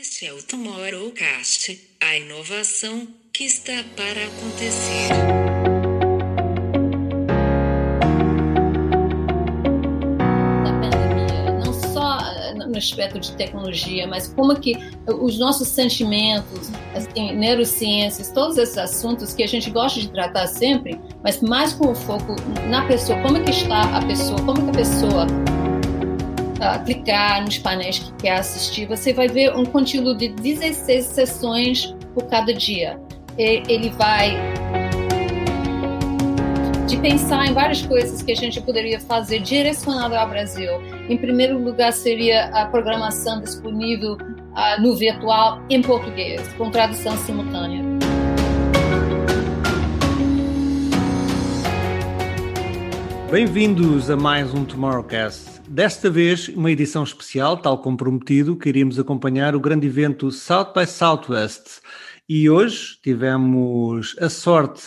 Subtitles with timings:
[0.00, 5.08] Este é o Tomorrowcast, a inovação que está para acontecer.
[10.64, 16.70] da pandemia, não só eh, no aspecto de tecnologia, mas como que os nossos sentimentos,
[16.94, 21.90] assim, neurociências, todos esses assuntos que a gente gosta de tratar sempre, mas mais com
[21.90, 22.34] o foco
[22.70, 25.26] na pessoa, como é que está a pessoa, como é que a pessoa
[26.62, 31.94] uh, clicar nos painéis que quer assistir, você vai ver um conteúdo de 16 sessões
[32.14, 32.98] por cada dia.
[33.36, 34.36] E, ele vai
[36.86, 40.70] de pensar em várias coisas que a gente poderia fazer direcionado ao Brasil.
[41.08, 47.82] Em primeiro lugar, seria a programação disponível uh, no virtual em português, com tradução simultânea.
[53.30, 55.61] Bem-vindos a mais um Tomorrowcast.
[55.72, 60.74] Desta vez, uma edição especial, tal como prometido, que iríamos acompanhar o grande evento South
[60.76, 61.80] by Southwest.
[62.28, 64.82] E hoje tivemos a sorte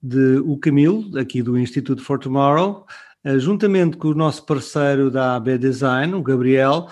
[0.00, 2.86] de o Camilo, aqui do Instituto for Tomorrow,
[3.24, 6.88] eh, juntamente com o nosso parceiro da AB Design, o Gabriel,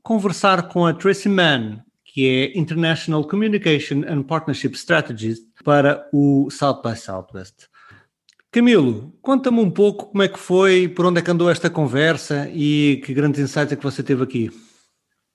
[0.00, 6.80] conversar com a Tracy Mann, que é International Communication and Partnership Strategist para o South
[6.80, 7.73] by Southwest.
[8.54, 12.48] Camilo, conta-me um pouco como é que foi, por onde é que andou esta conversa
[12.54, 14.48] e que grandes insights é que você teve aqui.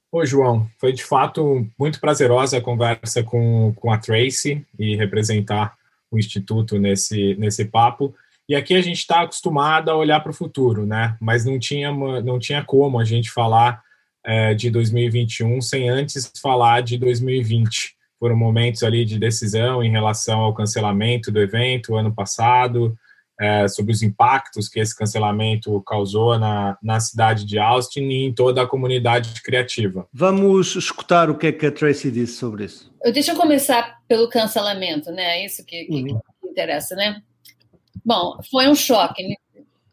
[0.10, 0.70] Oi, João.
[0.80, 5.76] Foi de fato muito prazerosa a conversa com, com a Tracy e representar
[6.10, 8.16] o Instituto nesse, nesse papo.
[8.48, 11.18] E aqui a gente está acostumado a olhar para o futuro, né?
[11.20, 13.84] Mas não tinha, não tinha como a gente falar
[14.24, 17.98] é, de 2021 sem antes falar de 2020.
[18.18, 22.98] Foram momentos ali de decisão em relação ao cancelamento do evento ano passado,
[23.40, 28.34] é, sobre os impactos que esse cancelamento causou na, na cidade de Austin e em
[28.34, 30.08] toda a comunidade criativa.
[30.14, 32.92] Vamos escutar o que é que a Tracy disse sobre isso.
[33.14, 35.40] Deixa eu começar pelo cancelamento, né?
[35.40, 36.20] É isso que, que, uhum.
[36.42, 37.22] que interessa, né?
[38.04, 39.36] Bom, foi um choque, né?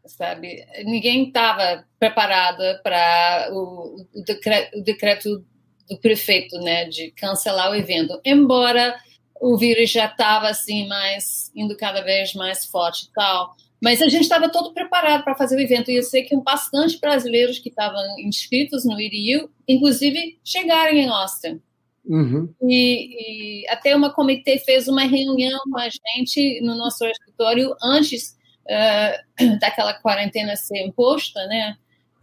[0.07, 0.65] sabe?
[0.85, 5.45] Ninguém estava preparado para o, o decreto
[5.89, 8.97] do prefeito, né, de cancelar o evento, embora
[9.41, 13.57] o vírus já estava assim mais indo cada vez mais forte e tal.
[13.83, 15.91] Mas a gente estava todo preparado para fazer o evento.
[15.91, 21.61] E eu sei que bastante brasileiros que estavam inscritos no IRIU, inclusive, chegaram em Austin.
[22.05, 22.49] Uhum.
[22.63, 28.37] E, e, até uma comitê fez uma reunião com a gente no nosso escritório antes
[28.67, 31.77] uh, daquela quarentena ser imposta, né?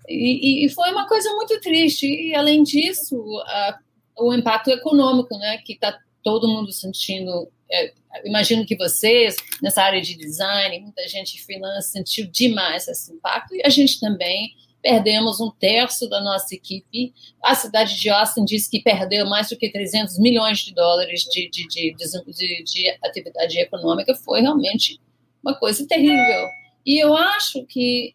[0.08, 2.08] E, e, foi uma coisa muito triste.
[2.08, 5.60] E além disso, uh, o impacto econômico, né?
[5.60, 7.52] Que está todo mundo sentindo.
[7.72, 7.94] É,
[8.26, 13.62] imagino que vocês, nessa área de design, muita gente freelance sentiu demais esse impacto, e
[13.66, 17.14] a gente também perdemos um terço da nossa equipe.
[17.42, 21.50] A cidade de Austin diz que perdeu mais do que 300 milhões de dólares de,
[21.50, 24.14] de, de, de, de atividade econômica.
[24.14, 25.00] Foi realmente
[25.42, 26.48] uma coisa terrível.
[26.86, 28.14] E eu acho que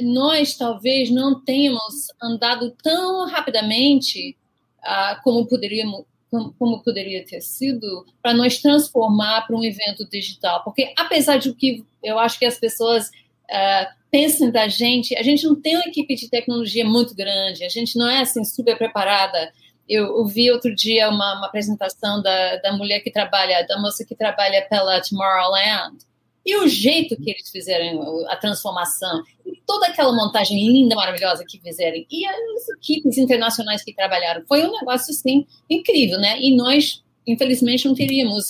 [0.00, 4.36] nós talvez não tenhamos andado tão rapidamente
[4.82, 10.62] ah, como poderíamos como, poderia ter sido para nós transformar para um evento digital.
[10.62, 15.44] Porque, apesar de que eu acho que as pessoas uh, pensem da gente, a gente
[15.44, 19.52] não tem uma equipe de tecnologia muito grande, a gente não é assim super preparada.
[19.88, 24.14] Eu ouvi outro dia uma, uma apresentação da, da mulher que trabalha, da moça que
[24.14, 25.96] trabalha pela Tomorrowland,
[26.44, 31.60] e o jeito que eles fizeram a transformação, e toda aquela montagem linda, maravilhosa que
[31.60, 36.40] fizeram, e as equipes internacionais que trabalharam, foi um negócio, assim, incrível, né?
[36.40, 38.48] E nós, infelizmente, não teríamos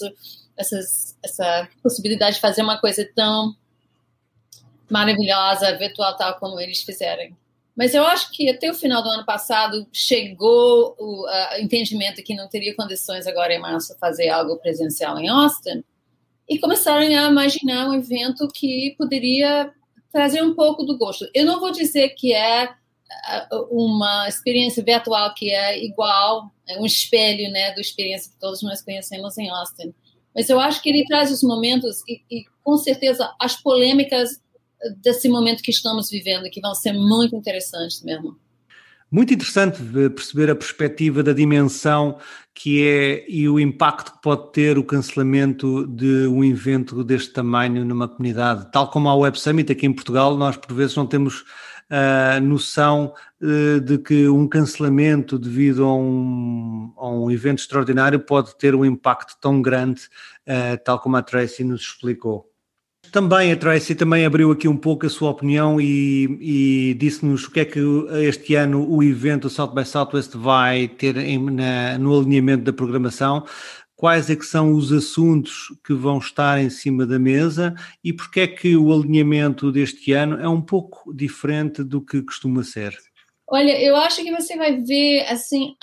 [0.57, 3.55] essas, essa possibilidade de fazer uma coisa tão
[4.91, 7.37] maravilhosa, virtual, tal como eles fizeram.
[7.77, 12.35] Mas eu acho que até o final do ano passado chegou o uh, entendimento que
[12.35, 15.85] não teria condições agora em março fazer algo presencial em Austin,
[16.49, 19.73] e começaram a imaginar um evento que poderia
[20.11, 21.29] trazer um pouco do gosto.
[21.35, 22.71] Eu não vou dizer que é
[23.71, 28.83] uma experiência virtual que é igual, é um espelho né, da experiência que todos nós
[28.83, 29.95] conhecemos em Austin.
[30.35, 34.41] Mas eu acho que ele traz os momentos e, e com certeza as polêmicas
[34.99, 38.39] desse momento que estamos vivendo, que vão ser muito interessantes mesmo.
[39.11, 39.79] Muito interessante
[40.15, 42.19] perceber a perspectiva da dimensão
[42.59, 47.85] que é e o impacto que pode ter o cancelamento de um evento deste tamanho
[47.85, 48.69] numa comunidade.
[48.73, 51.45] Tal como a Web Summit aqui em Portugal, nós por vezes não temos
[51.89, 58.19] a uh, noção uh, de que um cancelamento devido a um, a um, evento extraordinário
[58.19, 60.03] pode ter um impacto tão grande,
[60.49, 62.48] uh, tal como a Tracy nos explicou.
[63.11, 67.51] Também a Tracy também abriu aqui um pouco a sua opinião e, e disse-nos o
[67.51, 67.81] que é que
[68.27, 73.45] este ano o evento South by Southwest vai ter em, na, no alinhamento da programação
[73.99, 78.41] quais é que são os assuntos que vão estar em cima da mesa e porque
[78.41, 82.97] é que o alinhamento deste ano é um pouco diferente do que costuma ser?
[83.51, 85.75] Olha, eu acho que você vai ver assim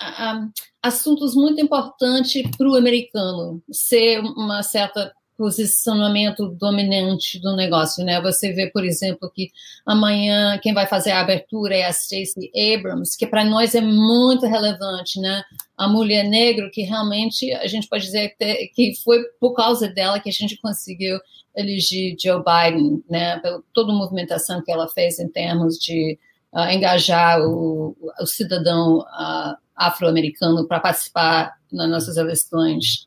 [0.82, 8.20] assuntos muito importantes para o americano ser uma certa posicionamento dominante do negócio, né?
[8.20, 9.50] Você vê, por exemplo, que
[9.84, 14.46] amanhã quem vai fazer a abertura é a Stacey Abrams, que para nós é muito
[14.46, 15.42] relevante, né?
[15.76, 18.34] A mulher negra que realmente a gente pode dizer
[18.74, 21.18] que foi por causa dela que a gente conseguiu
[21.54, 23.38] eleger Joe Biden, né?
[23.40, 26.18] Pela toda a movimentação que ela fez em termos de
[26.52, 33.06] uh, engajar o, o cidadão uh, afro-americano para participar nas nossas eleições.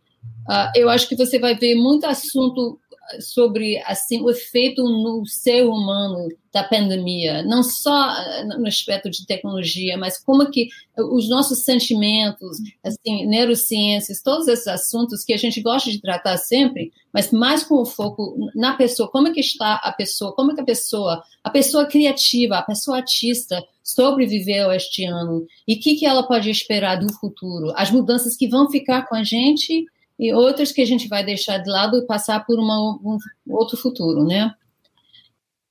[0.49, 2.79] Uh, eu acho que você vai ver muito assunto
[3.19, 9.25] sobre assim o efeito no ser humano da pandemia, não só ah, no aspecto de
[9.25, 10.67] tecnologia, mas como que
[10.97, 16.91] os nossos sentimentos, assim, neurociências, todos esses assuntos que a gente gosta de tratar sempre,
[17.13, 20.55] mas mais com o foco na pessoa, como é que está a pessoa, como é
[20.55, 25.45] que a pessoa, a pessoa criativa, a pessoa artista sobreviveu este ano?
[25.67, 29.15] E o que, que ela pode esperar do futuro, as mudanças que vão ficar com
[29.15, 29.85] a gente
[30.19, 33.17] e outras que a gente vai deixar de lado e passar por uma, um
[33.47, 34.53] outro futuro, né?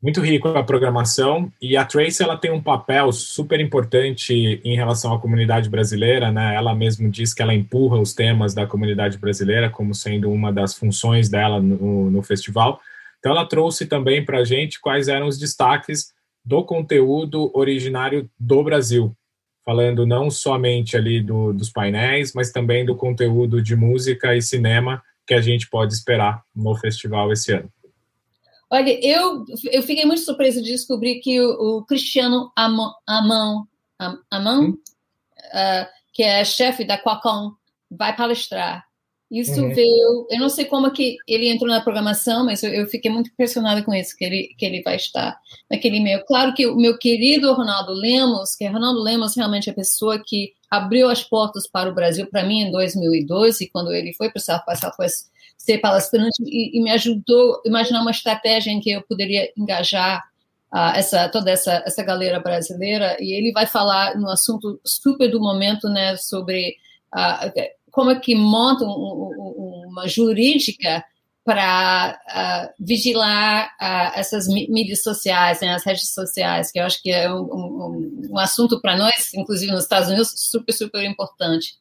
[0.01, 5.13] Muito rico a programação e a Trace ela tem um papel super importante em relação
[5.13, 6.55] à comunidade brasileira, né?
[6.55, 10.73] Ela mesmo diz que ela empurra os temas da comunidade brasileira como sendo uma das
[10.75, 12.81] funções dela no, no festival.
[13.19, 16.13] Então ela trouxe também para a gente quais eram os destaques
[16.45, 19.15] do conteúdo originário do Brasil,
[19.69, 25.03] falando não somente ali do, dos painéis, mas também do conteúdo de música e cinema
[25.27, 27.71] que a gente pode esperar no festival esse ano.
[28.71, 33.65] Olha, eu, eu fiquei muito surpresa de descobrir que o, o Cristiano Amon, Amon,
[34.31, 37.53] Amon uh, que é chefe da Qualcomm,
[37.91, 38.88] vai palestrar.
[39.31, 39.75] Isso uhum.
[39.75, 43.29] veio, eu não sei como que ele entrou na programação, mas eu, eu, fiquei muito
[43.29, 45.39] impressionada com isso, que ele, que ele vai estar
[45.71, 46.25] naquele e-mail.
[46.25, 50.23] Claro que o meu querido Ronaldo Lemos, que é Ronaldo Lemos realmente é a pessoa
[50.25, 54.41] que abriu as portas para o Brasil para mim em 2012, quando ele foi para
[54.41, 55.27] o South by Southwest
[55.59, 60.25] ser palestrante, e, e, me ajudou a imaginar uma estratégia em que eu poderia engajar
[60.73, 65.39] uh, essa, toda essa, essa galera brasileira, e ele vai falar no assunto super do
[65.39, 66.77] momento, né, sobre...
[67.15, 71.05] Uh, como é que montam uma jurídica
[71.45, 77.11] para uh, vigilar uh, essas mídias sociais, né, as redes sociais, que eu acho que
[77.11, 81.75] é um, um, um assunto para nós, inclusive nos Estados Unidos, super, super importante.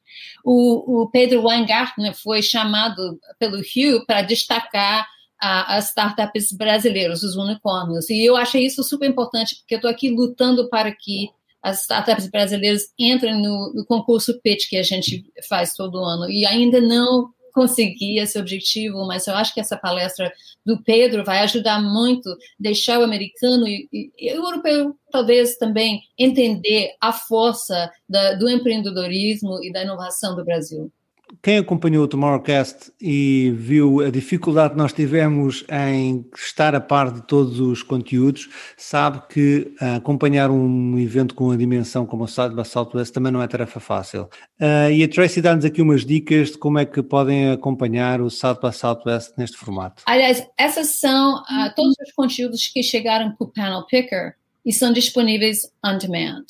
[0.44, 7.36] O, o Pedro Weingartner foi chamado pelo Hugh para destacar uh, as startups brasileiras, os
[7.36, 11.30] unicórnios, e eu achei isso super importante, porque eu estou aqui lutando para que
[11.62, 16.30] as startups brasileiras entram no, no, concurso PIT que a gente faz todo ano.
[16.30, 20.32] E ainda não consegui esse objetivo, mas eu acho que essa palestra
[20.64, 26.02] do Pedro vai ajudar muito deixar o americano e, e, e o europeu talvez também
[26.16, 30.92] entender a força da, do empreendedorismo e da inovação do Brasil
[31.42, 37.12] quem acompanhou o Tomorrowcast e viu a dificuldade que nós tivemos em estar a par
[37.12, 42.28] de todos os conteúdos, sabe que uh, acompanhar um evento com a dimensão como o
[42.28, 44.30] South by Southwest também não é tarefa fácil.
[44.60, 48.30] Uh, e a Tracy dá-nos aqui umas dicas de como é que podem acompanhar o
[48.30, 50.04] South by Southwest neste formato.
[50.06, 54.92] Aliás, essas são uh, todos os conteúdos que chegaram para o Panel Picker e são
[54.94, 56.46] disponíveis on demand,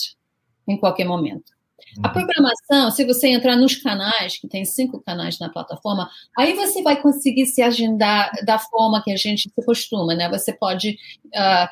[0.67, 1.56] em qualquer momento.
[2.03, 6.81] A programação, se você entrar nos canais, que tem cinco canais na plataforma, aí você
[6.81, 10.29] vai conseguir se agendar da forma que a gente se costuma, né?
[10.29, 11.65] Você pode uh,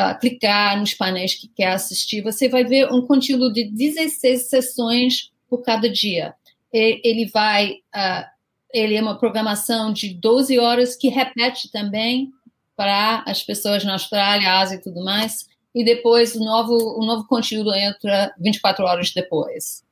[0.00, 5.30] uh, clicar nos painéis que quer assistir, você vai ver um conteúdo de 16 sessões
[5.48, 6.34] por cada dia.
[6.72, 8.24] Ele vai, uh,
[8.72, 12.30] ele é uma programação de 12 horas que repete também
[12.76, 17.26] para as pessoas na Austrália, Ásia e tudo mais e depois o novo, o novo
[17.26, 19.82] conteúdo entra 24 horas depois.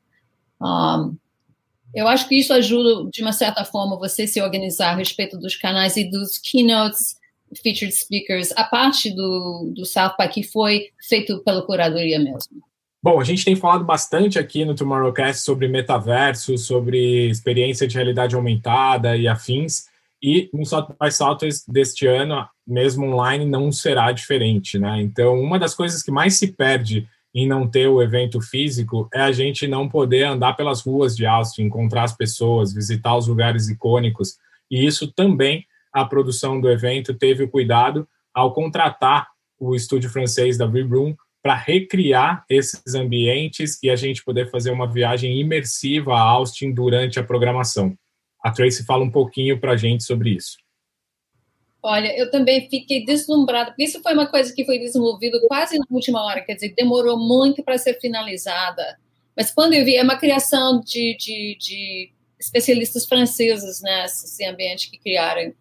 [0.60, 1.16] Um,
[1.94, 5.56] eu acho que isso ajuda, de uma certa forma, você se organizar a respeito dos
[5.56, 7.16] canais e dos keynotes,
[7.62, 12.62] featured speakers, a parte do, do South que foi feito pela curadoria mesmo.
[13.02, 18.36] Bom, a gente tem falado bastante aqui no Tomorrowcast sobre metaverso, sobre experiência de realidade
[18.36, 19.86] aumentada e afins.
[20.22, 25.00] E no South by Southwest deste ano, mesmo online, não será diferente, né?
[25.02, 29.20] Então, uma das coisas que mais se perde em não ter o evento físico é
[29.20, 33.68] a gente não poder andar pelas ruas de Austin, encontrar as pessoas, visitar os lugares
[33.68, 34.36] icônicos,
[34.70, 39.28] e isso também a produção do evento teve o cuidado ao contratar
[39.58, 44.90] o estúdio francês da Room para recriar esses ambientes e a gente poder fazer uma
[44.90, 47.96] viagem imersiva a Austin durante a programação.
[48.42, 50.61] A Tracy fala um pouquinho para a gente sobre isso.
[51.82, 55.84] Olha, eu também fiquei deslumbrada, porque isso foi uma coisa que foi desenvolvido quase na
[55.90, 58.98] última hora, quer dizer, demorou muito para ser finalizada.
[59.36, 64.90] Mas quando eu vi, é uma criação de, de, de especialistas franceses nesse né, ambiente
[64.90, 65.52] que criaram,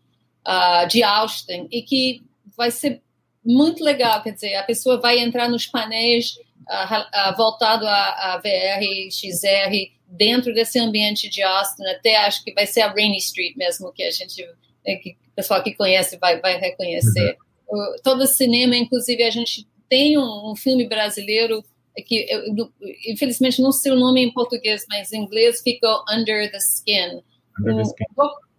[0.48, 2.22] uh, de Austin, e que
[2.56, 3.02] vai ser
[3.44, 6.36] muito legal, quer dizer, a pessoa vai entrar nos painéis
[6.70, 12.54] uh, uh, voltado a, a VR, XR, dentro desse ambiente de Austin, até acho que
[12.54, 14.48] vai ser a Rainy Street mesmo, que a gente,
[14.86, 17.38] é, que pessoal que conhece vai, vai reconhecer.
[17.70, 17.96] Uhum.
[18.04, 21.64] Todo cinema, inclusive, a gente tem um, um filme brasileiro
[22.06, 22.70] que, eu,
[23.08, 27.22] infelizmente, não sei o nome em português, mas em inglês ficou Under the Skin.
[27.60, 28.06] Under the Skin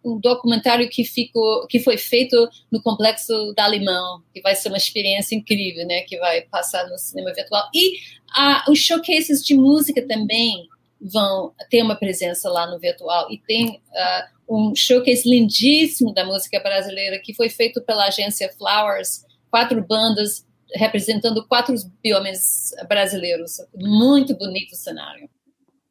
[0.05, 2.37] um documentário que ficou, que foi feito
[2.71, 6.01] no complexo da Alemão, que vai ser uma experiência incrível, né?
[6.03, 7.99] Que vai passar no cinema virtual e
[8.37, 10.69] ah, os showcases de música também
[11.03, 16.61] vão ter uma presença lá no virtual e tem ah, um showcase lindíssimo da música
[16.61, 24.73] brasileira que foi feito pela agência Flowers, quatro bandas representando quatro biomes brasileiros, muito bonito
[24.73, 25.29] o cenário.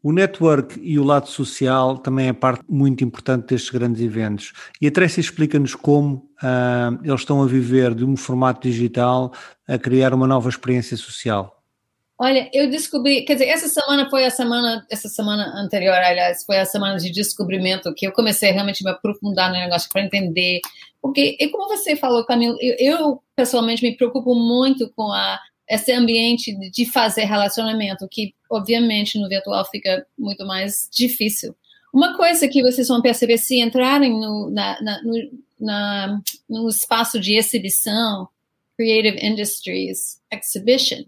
[0.04, 4.52] O network e o lado social também é parte muito importante destes grandes eventos.
[4.82, 9.32] E a Tracy explica-nos como uh, eles estão a viver de um formato digital
[9.68, 11.61] a criar uma nova experiência social.
[12.24, 16.60] Olha, eu descobri, quer dizer, essa semana foi a semana, essa semana anterior, aliás, foi
[16.60, 20.60] a semana de descobrimento que eu comecei realmente a me aprofundar no negócio para entender,
[21.02, 25.92] porque, e como você falou, Camilo, eu, eu pessoalmente me preocupo muito com a esse
[25.94, 31.56] ambiente de fazer relacionamento, que obviamente no virtual fica muito mais difícil.
[31.92, 35.14] Uma coisa que vocês vão perceber se entrarem no, na, na, no,
[35.60, 38.30] na, no espaço de exibição,
[38.78, 41.04] Creative Industries Exhibition,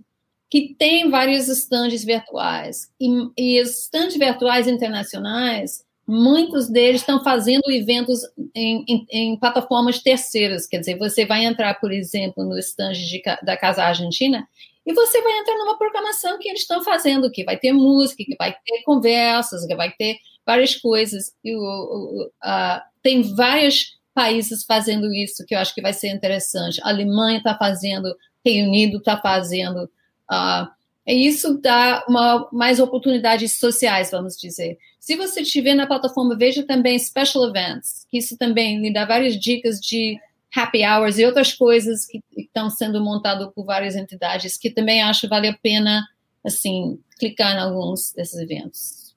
[0.54, 2.88] que tem vários estandes virtuais.
[3.02, 8.20] E, estandes virtuais internacionais muitos deles estão fazendo eventos
[8.54, 10.68] em, em, em, plataformas terceiras.
[10.68, 14.48] Quer dizer, você vai entrar, por exemplo, no stand de, da Casa Argentina
[14.86, 18.36] e você vai entrar numa programação que eles estão fazendo, que vai ter música, que
[18.38, 21.34] vai ter conversas, que vai ter várias coisas.
[21.44, 26.10] E o, o, uh, tem vários países fazendo isso, que eu acho que vai ser
[26.10, 26.80] interessante.
[26.84, 29.90] A Alemanha está fazendo, Reino Unido está fazendo.
[30.34, 30.68] Uh,
[31.06, 34.78] e isso dá uma, mais oportunidades sociais, vamos dizer.
[35.00, 39.38] Se você estiver na plataforma, veja também Special Events, que isso também lhe dá várias
[39.38, 40.18] dicas de
[40.56, 45.28] happy hours e outras coisas que estão sendo montadas por várias entidades, que também acho
[45.28, 46.08] vale a pena,
[46.44, 49.14] assim, clicar em alguns desses eventos.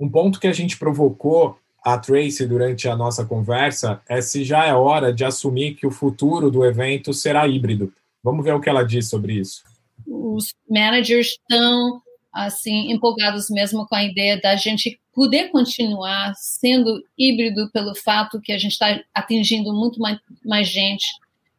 [0.00, 4.64] Um ponto que a gente provocou a Tracy durante a nossa conversa é se já
[4.64, 7.92] é hora de assumir que o futuro do evento será híbrido.
[8.22, 9.62] Vamos ver o que ela diz sobre isso
[10.06, 17.70] os managers estão assim empolgados mesmo com a ideia da gente poder continuar sendo híbrido
[17.72, 21.06] pelo fato que a gente está atingindo muito mais, mais gente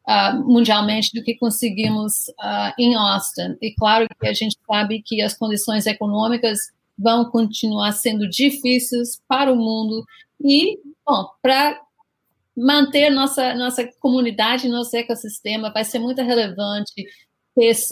[0.07, 3.57] uh, mundialmente do que conseguimos uh, em Austin.
[3.59, 9.51] E claro que a gente sabe que as condições econômicas vão continuar sendo difíceis para
[9.51, 10.05] o mundo
[10.39, 11.79] e, bom, para
[12.55, 17.05] manter nossa nossa comunidade, nosso ecossistema vai ser muito relevante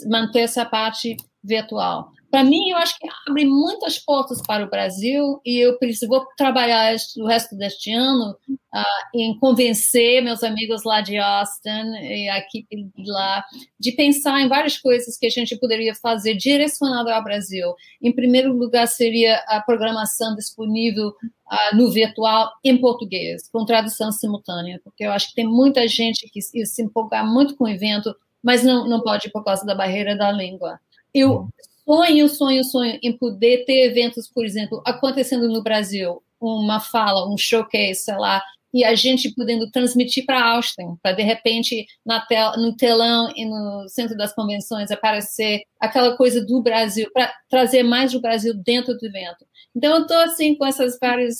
[0.08, 2.12] manter essa parte virtual.
[2.30, 6.94] Para mim, eu acho que abre muitas portas para o Brasil e eu vou trabalhar
[7.18, 8.36] o resto deste ano
[8.74, 12.66] uh, em convencer meus amigos lá de Austin e aqui
[13.06, 13.44] lá
[13.78, 17.72] de pensar em várias coisas que a gente poderia fazer direcionado ao Brasil.
[18.02, 24.80] Em primeiro lugar, seria a programação disponível uh, no virtual em português, com tradução simultânea,
[24.82, 28.62] porque eu acho que tem muita gente que se empolgar muito com o evento mas
[28.62, 30.78] não, não pode por causa da barreira da língua.
[31.12, 31.48] Eu
[31.84, 37.38] sonho, sonho, sonho em poder ter eventos, por exemplo, acontecendo no Brasil, uma fala, um
[37.38, 38.42] showcase, sei lá,
[38.74, 43.46] e a gente podendo transmitir para Austin, para de repente na tel no telão e
[43.46, 48.94] no centro das convenções aparecer aquela coisa do Brasil, para trazer mais do Brasil dentro
[48.98, 49.46] do evento.
[49.74, 51.38] Então eu estou assim com essas várias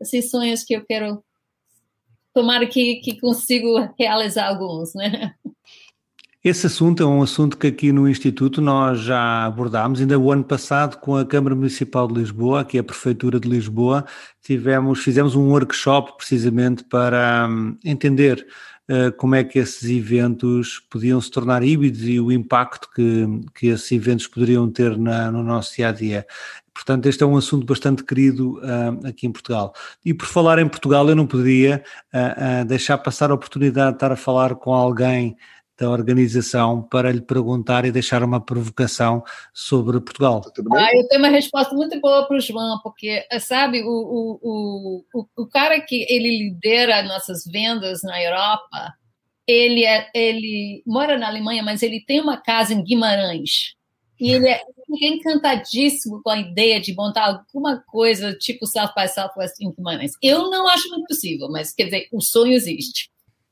[0.00, 1.22] assim, sonhos que eu quero
[2.32, 5.34] tomara que, que consigo realizar alguns, né?
[6.42, 10.44] Esse assunto é um assunto que aqui no Instituto nós já abordámos, ainda o ano
[10.44, 14.04] passado com a Câmara Municipal de Lisboa, que é a Prefeitura de Lisboa,
[14.40, 18.46] tivemos, fizemos um workshop precisamente para um, entender
[18.88, 23.66] uh, como é que esses eventos podiam se tornar híbridos e o impacto que, que
[23.66, 26.24] esses eventos poderiam ter na, no nosso dia a dia.
[26.72, 29.74] Portanto, este é um assunto bastante querido uh, aqui em Portugal.
[30.04, 31.82] E por falar em Portugal, eu não poderia
[32.14, 35.36] uh, deixar passar a oportunidade de estar a falar com alguém
[35.78, 39.22] da organização para lhe perguntar e deixar uma provocação
[39.54, 40.42] sobre Portugal.
[40.74, 43.86] Ah, eu tenho uma resposta muito boa para o João, porque, sabe, o,
[44.42, 48.94] o, o, o cara que ele lidera nossas vendas na Europa,
[49.46, 53.76] ele, é, ele mora na Alemanha, mas ele tem uma casa em Guimarães.
[54.20, 54.60] E ele é
[55.00, 60.10] encantadíssimo com a ideia de montar alguma coisa tipo South by Southwest em Guimarães.
[60.20, 63.08] Eu não acho muito possível, mas quer dizer, o sonho existe.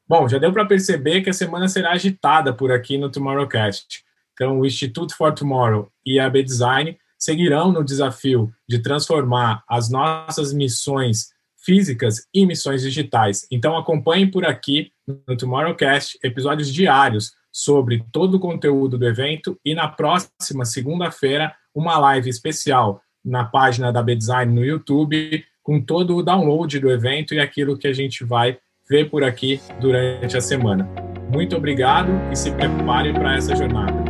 [0.08, 4.04] Bom, já deu para perceber que a semana será agitada por aqui no Tomorrowcast.
[4.32, 10.52] Então, o Instituto for Tomorrow e a B-Design seguirão no desafio de transformar as nossas
[10.52, 13.46] missões físicas em missões digitais.
[13.50, 14.92] Então, acompanhe por aqui
[15.26, 21.98] no Tomorrowcast episódios diários sobre todo o conteúdo do evento e na próxima segunda-feira uma
[21.98, 27.40] live especial na página da B-Design no YouTube com todo o download do evento e
[27.40, 28.58] aquilo que a gente vai
[28.88, 30.88] ver por aqui durante a semana.
[31.32, 34.05] Muito obrigado e se prepare para essa jornada.